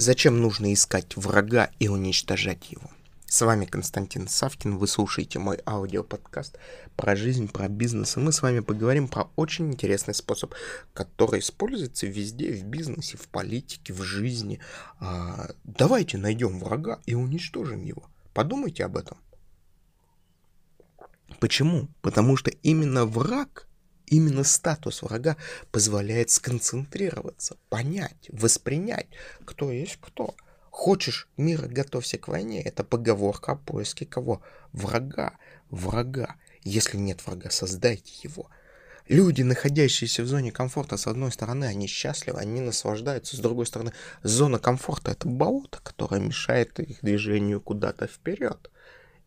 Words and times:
Зачем 0.00 0.40
нужно 0.40 0.72
искать 0.72 1.16
врага 1.16 1.72
и 1.80 1.88
уничтожать 1.88 2.70
его? 2.70 2.88
С 3.26 3.44
вами 3.44 3.64
Константин 3.64 4.28
Савкин, 4.28 4.78
вы 4.78 4.86
слушаете 4.86 5.40
мой 5.40 5.58
аудиоподкаст 5.66 6.56
про 6.94 7.16
жизнь, 7.16 7.48
про 7.48 7.66
бизнес, 7.66 8.16
и 8.16 8.20
мы 8.20 8.30
с 8.30 8.40
вами 8.40 8.60
поговорим 8.60 9.08
про 9.08 9.28
очень 9.34 9.72
интересный 9.72 10.14
способ, 10.14 10.54
который 10.94 11.40
используется 11.40 12.06
везде, 12.06 12.52
в 12.52 12.62
бизнесе, 12.62 13.16
в 13.16 13.26
политике, 13.26 13.92
в 13.92 14.02
жизни. 14.02 14.60
А, 15.00 15.50
давайте 15.64 16.16
найдем 16.16 16.60
врага 16.60 17.00
и 17.04 17.16
уничтожим 17.16 17.82
его. 17.82 18.08
Подумайте 18.34 18.84
об 18.84 18.98
этом. 18.98 19.18
Почему? 21.40 21.88
Потому 22.02 22.36
что 22.36 22.52
именно 22.62 23.04
враг 23.04 23.67
Именно 24.10 24.42
статус 24.44 25.02
врага 25.02 25.36
позволяет 25.70 26.30
сконцентрироваться, 26.30 27.56
понять, 27.68 28.30
воспринять, 28.32 29.06
кто 29.44 29.70
есть 29.70 29.98
кто. 30.00 30.34
Хочешь 30.70 31.28
мира, 31.36 31.66
готовься 31.66 32.16
к 32.16 32.28
войне. 32.28 32.62
Это 32.62 32.84
поговорка 32.84 33.52
о 33.52 33.56
поиске 33.56 34.06
кого? 34.06 34.40
Врага. 34.72 35.34
Врага. 35.68 36.36
Если 36.62 36.96
нет 36.96 37.26
врага, 37.26 37.50
создайте 37.50 38.12
его. 38.22 38.48
Люди, 39.08 39.42
находящиеся 39.42 40.22
в 40.22 40.26
зоне 40.26 40.52
комфорта, 40.52 40.96
с 40.96 41.06
одной 41.06 41.32
стороны, 41.32 41.64
они 41.64 41.86
счастливы, 41.86 42.38
они 42.38 42.60
наслаждаются, 42.60 43.36
с 43.36 43.40
другой 43.40 43.66
стороны, 43.66 43.92
зона 44.22 44.58
комфорта— 44.58 45.10
это 45.12 45.28
болото, 45.28 45.80
которое 45.82 46.20
мешает 46.20 46.78
их 46.80 46.98
движению 47.02 47.60
куда-то 47.60 48.06
вперед. 48.06 48.70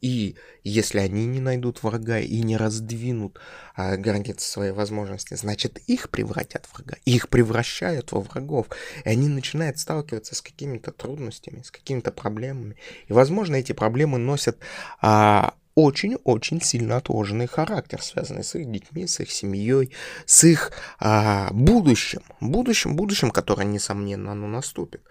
И 0.00 0.36
если 0.64 0.98
они 0.98 1.26
не 1.26 1.40
найдут 1.40 1.82
врага 1.82 2.18
и 2.18 2.40
не 2.42 2.56
раздвинут 2.56 3.38
а, 3.74 3.96
границы 3.96 4.48
своей 4.48 4.72
возможности, 4.72 5.34
значит 5.34 5.78
их 5.86 6.10
превратят 6.10 6.66
в 6.66 6.74
врага, 6.74 6.96
их 7.04 7.28
превращают 7.28 8.12
во 8.12 8.20
врагов, 8.20 8.68
и 9.04 9.08
они 9.08 9.28
начинают 9.28 9.78
сталкиваться 9.78 10.34
с 10.34 10.42
какими-то 10.42 10.92
трудностями, 10.92 11.62
с 11.62 11.70
какими-то 11.70 12.12
проблемами. 12.12 12.76
И, 13.08 13.12
возможно, 13.12 13.56
эти 13.56 13.72
проблемы 13.72 14.18
носят 14.18 14.58
а, 15.00 15.54
очень-очень 15.74 16.60
сильно 16.60 16.96
отложенный 16.96 17.46
характер, 17.46 18.02
связанный 18.02 18.44
с 18.44 18.54
их 18.54 18.70
детьми, 18.70 19.06
с 19.06 19.20
их 19.20 19.30
семьей, 19.30 19.92
с 20.26 20.44
их 20.44 20.72
а, 20.98 21.48
будущим, 21.52 22.22
будущим, 22.40 22.96
будущим, 22.96 23.30
которое, 23.30 23.64
несомненно, 23.64 24.32
оно 24.32 24.46
наступит. 24.46 25.02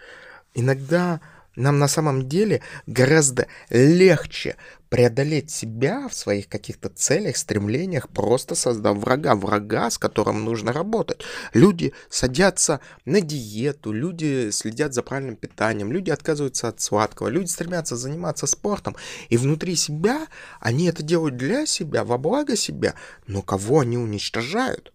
Иногда 0.53 1.21
нам 1.59 1.77
на 1.77 1.87
самом 1.87 2.27
деле 2.27 2.61
гораздо 2.87 3.47
легче 3.69 4.55
преодолеть 4.89 5.51
себя 5.51 6.07
в 6.07 6.13
своих 6.15 6.47
каких-то 6.47 6.89
целях, 6.89 7.37
стремлениях, 7.37 8.09
просто 8.09 8.55
создав 8.55 8.97
врага, 8.97 9.35
врага, 9.35 9.89
с 9.89 9.97
которым 9.97 10.43
нужно 10.43 10.73
работать. 10.73 11.21
Люди 11.53 11.93
садятся 12.09 12.79
на 13.05 13.21
диету, 13.21 13.91
люди 13.91 14.49
следят 14.51 14.93
за 14.93 15.03
правильным 15.03 15.35
питанием, 15.35 15.91
люди 15.91 16.09
отказываются 16.09 16.69
от 16.69 16.81
сладкого, 16.81 17.27
люди 17.27 17.49
стремятся 17.49 17.95
заниматься 17.95 18.47
спортом, 18.47 18.95
и 19.29 19.37
внутри 19.37 19.75
себя 19.75 20.27
они 20.59 20.85
это 20.87 21.03
делают 21.03 21.37
для 21.37 21.65
себя, 21.65 22.03
во 22.03 22.17
благо 22.17 22.55
себя, 22.55 22.95
но 23.27 23.41
кого 23.41 23.81
они 23.81 23.97
уничтожают? 23.97 24.91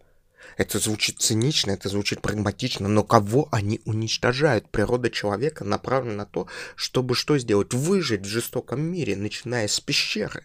Это 0.56 0.78
звучит 0.78 1.20
цинично, 1.20 1.72
это 1.72 1.88
звучит 1.88 2.20
прагматично, 2.22 2.88
но 2.88 3.02
кого 3.02 3.48
они 3.50 3.80
уничтожают? 3.84 4.68
Природа 4.70 5.10
человека 5.10 5.64
направлена 5.64 6.16
на 6.16 6.26
то, 6.26 6.46
чтобы 6.76 7.14
что 7.14 7.38
сделать? 7.38 7.74
Выжить 7.74 8.22
в 8.22 8.28
жестоком 8.28 8.80
мире, 8.80 9.16
начиная 9.16 9.66
с 9.66 9.80
пещеры. 9.80 10.44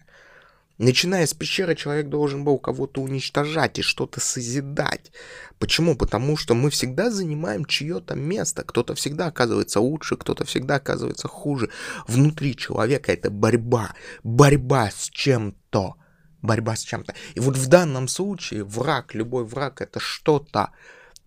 Начиная 0.80 1.26
с 1.26 1.34
пещеры, 1.34 1.76
человек 1.76 2.08
должен 2.08 2.42
был 2.42 2.58
кого-то 2.58 3.02
уничтожать 3.02 3.78
и 3.78 3.82
что-то 3.82 4.18
созидать. 4.18 5.12
Почему? 5.58 5.94
Потому 5.94 6.38
что 6.38 6.54
мы 6.54 6.70
всегда 6.70 7.10
занимаем 7.10 7.66
чье-то 7.66 8.14
место. 8.14 8.62
Кто-то 8.62 8.94
всегда 8.94 9.26
оказывается 9.26 9.80
лучше, 9.80 10.16
кто-то 10.16 10.46
всегда 10.46 10.76
оказывается 10.76 11.28
хуже. 11.28 11.68
Внутри 12.08 12.56
человека 12.56 13.12
это 13.12 13.30
борьба. 13.30 13.92
Борьба 14.22 14.90
с 14.90 15.10
чем-то 15.10 15.96
борьба 16.42 16.76
с 16.76 16.82
чем-то. 16.82 17.14
И 17.34 17.40
вот 17.40 17.56
в 17.56 17.66
данном 17.66 18.08
случае 18.08 18.64
враг, 18.64 19.14
любой 19.14 19.44
враг, 19.44 19.80
это 19.80 20.00
что-то. 20.00 20.70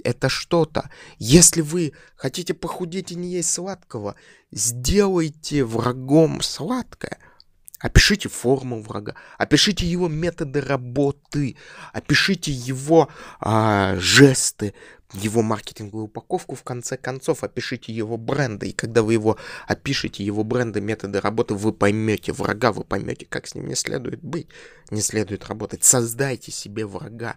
Это 0.03 0.27
что-то. 0.27 0.89
Если 1.17 1.61
вы 1.61 1.93
хотите 2.15 2.53
похудеть 2.53 3.11
и 3.11 3.15
не 3.15 3.29
есть 3.29 3.51
сладкого, 3.51 4.15
сделайте 4.51 5.63
врагом 5.63 6.41
сладкое. 6.41 7.19
Опишите 7.79 8.29
форму 8.29 8.81
врага, 8.81 9.15
опишите 9.37 9.85
его 9.85 10.07
методы 10.07 10.61
работы, 10.61 11.57
опишите 11.91 12.49
его 12.49 13.09
а, 13.41 13.97
жесты, 13.97 14.73
его 15.13 15.41
маркетинговую 15.41 16.05
упаковку, 16.05 16.55
в 16.55 16.63
конце 16.63 16.97
концов, 16.97 17.43
опишите 17.43 17.93
его 17.93 18.17
бренды. 18.17 18.69
И 18.69 18.73
когда 18.73 19.03
вы 19.03 19.13
его 19.13 19.37
опишете, 19.67 20.23
его 20.23 20.43
бренды, 20.43 20.81
методы 20.81 21.21
работы, 21.21 21.53
вы 21.53 21.71
поймете 21.71 22.33
врага, 22.33 22.71
вы 22.71 22.83
поймете, 22.83 23.25
как 23.29 23.47
с 23.47 23.55
ним 23.55 23.67
не 23.67 23.75
следует 23.75 24.23
быть, 24.23 24.47
не 24.89 25.01
следует 25.01 25.45
работать. 25.45 25.83
Создайте 25.83 26.51
себе 26.51 26.85
врага. 26.85 27.35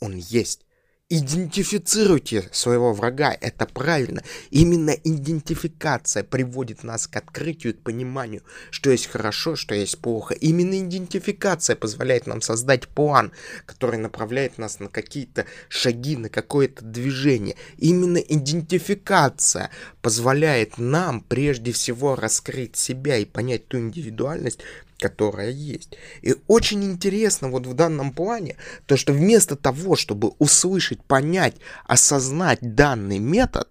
Он 0.00 0.14
есть. 0.14 0.67
Идентифицируйте 1.10 2.50
своего 2.52 2.92
врага, 2.92 3.34
это 3.40 3.64
правильно. 3.64 4.22
Именно 4.50 4.90
идентификация 4.90 6.22
приводит 6.22 6.84
нас 6.84 7.06
к 7.06 7.16
открытию, 7.16 7.72
к 7.72 7.78
пониманию, 7.78 8.42
что 8.70 8.90
есть 8.90 9.06
хорошо, 9.06 9.56
что 9.56 9.74
есть 9.74 10.00
плохо. 10.00 10.34
Именно 10.34 10.80
идентификация 10.80 11.76
позволяет 11.76 12.26
нам 12.26 12.42
создать 12.42 12.88
план, 12.88 13.32
который 13.64 13.98
направляет 13.98 14.58
нас 14.58 14.80
на 14.80 14.88
какие-то 14.88 15.46
шаги, 15.70 16.14
на 16.14 16.28
какое-то 16.28 16.84
движение. 16.84 17.56
Именно 17.78 18.18
идентификация 18.18 19.70
позволяет 20.02 20.76
нам 20.76 21.22
прежде 21.22 21.72
всего 21.72 22.16
раскрыть 22.16 22.76
себя 22.76 23.16
и 23.16 23.24
понять 23.24 23.66
ту 23.68 23.78
индивидуальность, 23.78 24.60
которая 24.98 25.50
есть. 25.50 25.96
И 26.22 26.34
очень 26.46 26.84
интересно 26.84 27.48
вот 27.48 27.66
в 27.66 27.74
данном 27.74 28.12
плане, 28.12 28.56
то 28.86 28.96
что 28.96 29.12
вместо 29.12 29.56
того, 29.56 29.96
чтобы 29.96 30.32
услышать, 30.38 31.02
понять, 31.02 31.54
осознать 31.86 32.58
данный 32.60 33.18
метод, 33.18 33.68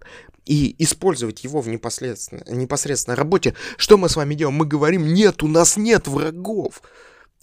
и 0.48 0.74
использовать 0.78 1.44
его 1.44 1.60
в 1.60 1.68
непосредственно, 1.68 2.42
непосредственной 2.48 3.18
работе, 3.18 3.54
что 3.76 3.98
мы 3.98 4.08
с 4.08 4.16
вами 4.16 4.34
делаем? 4.34 4.56
Мы 4.56 4.64
говорим, 4.64 5.06
нет, 5.06 5.42
у 5.42 5.46
нас 5.46 5.76
нет 5.76 6.08
врагов. 6.08 6.80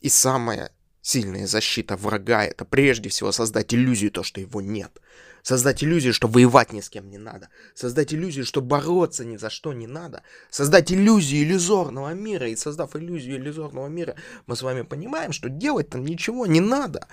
И 0.01 0.09
самая 0.09 0.72
сильная 1.05 1.45
защита 1.45 1.95
врага— 1.95 2.43
это 2.45 2.66
прежде 2.66 3.09
всего 3.09 3.31
создать 3.31 3.73
иллюзию, 3.75 4.11
то, 4.11 4.23
что 4.23 4.41
его 4.41 4.59
нет. 4.59 5.01
Создать 5.43 5.83
иллюзию, 5.83 6.16
что 6.16 6.27
воевать 6.27 6.73
ни 6.73 6.81
с 6.81 6.89
кем 6.89 7.11
не 7.11 7.19
надо. 7.19 7.49
Создать 7.75 8.11
иллюзию, 8.11 8.43
что 8.43 8.61
бороться 8.61 9.23
ни 9.23 9.38
за 9.38 9.51
что 9.51 9.73
не 9.73 9.85
надо. 9.85 10.23
Создать 10.49 10.91
иллюзию 10.91 11.44
иллюзорного 11.44 12.11
мира. 12.15 12.49
И 12.49 12.55
создав 12.55 12.95
иллюзию 12.95 13.38
иллюзорного 13.38 13.88
мира, 13.88 14.15
мы 14.47 14.55
с 14.55 14.63
вами 14.63 14.81
понимаем, 14.81 15.31
что 15.31 15.47
делать 15.47 15.89
там 15.89 16.03
ничего 16.03 16.47
не 16.47 16.59
надо. 16.59 17.07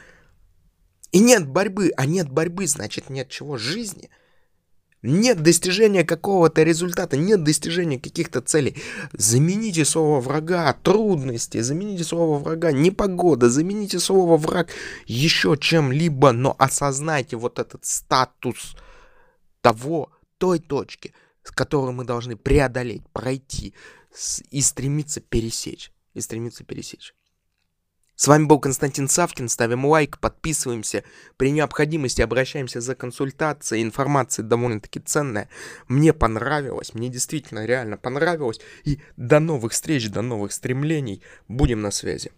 И 1.10 1.18
нет 1.18 1.46
борьбы, 1.46 1.92
а 1.94 2.06
нет 2.06 2.30
борьбы, 2.30 2.66
значит 2.66 3.10
нет 3.10 3.28
чего 3.28 3.58
жизни– 3.58 4.08
нет 5.02 5.42
достижения 5.42 6.04
какого-то 6.04 6.62
результата, 6.62 7.16
нет 7.16 7.42
достижения 7.42 7.98
каких-то 7.98 8.40
целей. 8.40 8.76
Замените 9.12 9.84
слово 9.84 10.20
врага 10.20 10.72
трудности, 10.72 11.60
замените 11.60 12.04
слово 12.04 12.38
врага 12.38 12.72
непогода, 12.72 13.50
замените 13.50 13.98
слово 13.98 14.36
враг 14.36 14.70
еще 15.06 15.56
чем-либо, 15.60 16.32
но 16.32 16.54
осознайте 16.58 17.36
вот 17.36 17.58
этот 17.58 17.84
статус 17.84 18.76
того, 19.60 20.10
той 20.38 20.58
точки, 20.58 21.14
с 21.42 21.50
которой 21.50 21.92
мы 21.92 22.04
должны 22.04 22.36
преодолеть, 22.36 23.06
пройти 23.12 23.74
и 24.50 24.60
стремиться 24.60 25.20
пересечь. 25.20 25.92
И 26.14 26.20
стремиться 26.20 26.62
пересечь. 26.64 27.14
С 28.22 28.28
вами 28.28 28.44
был 28.44 28.60
Константин 28.60 29.08
Савкин. 29.08 29.48
Ставим 29.48 29.84
лайк, 29.84 30.20
подписываемся. 30.20 31.02
При 31.36 31.50
необходимости 31.50 32.22
обращаемся 32.22 32.80
за 32.80 32.94
консультацией. 32.94 33.82
Информация 33.82 34.44
довольно-таки 34.44 35.00
ценная. 35.00 35.48
Мне 35.88 36.12
понравилось. 36.12 36.94
Мне 36.94 37.08
действительно 37.08 37.66
реально 37.66 37.96
понравилось. 37.96 38.60
И 38.84 39.00
до 39.16 39.40
новых 39.40 39.72
встреч, 39.72 40.08
до 40.08 40.22
новых 40.22 40.52
стремлений. 40.52 41.20
Будем 41.48 41.82
на 41.82 41.90
связи. 41.90 42.30